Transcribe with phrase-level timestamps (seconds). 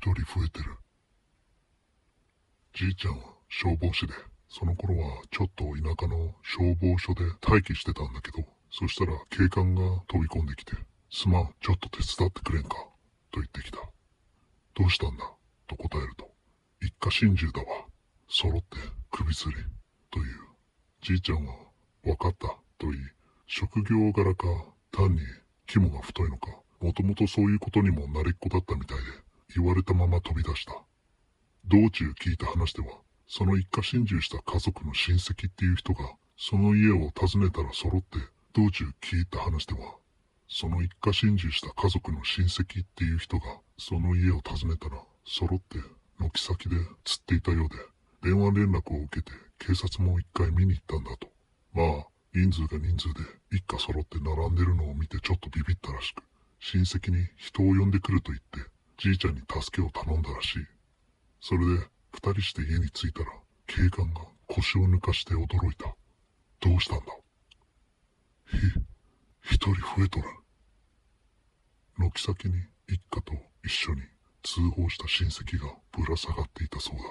[0.00, 0.76] 人増えてる。
[2.74, 4.12] じいちゃんは消防士で、
[4.48, 10.72] その頃はちょっと田舎の消防署で待機してたんだけど、そしたら警官が飛び込んできて、
[11.10, 12.76] すまん、ちょっと手伝ってくれんか、
[13.32, 13.78] と言ってきた。
[14.74, 15.24] どうしたんだ？
[15.66, 16.30] と答えると、
[16.80, 17.66] 一家心中だわ。
[18.28, 18.76] 揃って
[19.10, 19.56] 首吊り、
[20.10, 20.24] という。
[21.02, 21.54] じいちゃんは、
[22.04, 22.46] わかった、
[22.78, 22.96] と言い、
[23.46, 24.46] 職業柄か、
[24.92, 25.20] 単に
[25.66, 26.48] 肝が太いのか、
[26.80, 29.02] もともとそういうことにも慣れっこだったみたいで、
[29.54, 30.72] 言われたまま飛び出した。
[31.66, 32.88] 道中聞いた話では、
[33.26, 38.18] その一家心中した家族の親戚っていう人が、その家を訪ねたら揃って、
[38.52, 39.96] 道中聞いた話では、
[40.48, 45.78] その一家心中した家族の親戚っていう人が、その家を訪ねたら、揃って
[46.18, 47.76] 軒先で釣っていたようで、
[48.22, 51.28] 電話連絡を受けて警察も一回見に行ったんだと。
[51.72, 53.20] まあ、人数が人数で
[53.52, 56.22] 一家揃って並んでるのを見てちょっとビビったらしく、
[56.58, 58.70] 親戚に人を呼んでくると言って、
[59.00, 60.66] じいちゃんに助けを頼んだらしい。
[61.40, 63.32] それで、2人して家に着いたら、
[63.66, 65.96] 警官が腰を抜かして驚いた。
[66.60, 67.06] どうしたんだ?
[68.44, 68.58] ひ、
[69.54, 70.28] 一人増えとる。
[71.96, 72.56] 軒先に
[72.88, 73.32] 一家と
[73.64, 74.02] 一緒に
[74.42, 77.02] 通報した親戚がぶら下がっていたそうだ。